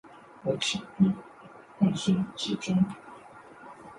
[0.41, 1.11] 我轻易
[1.79, 2.75] 陷身其中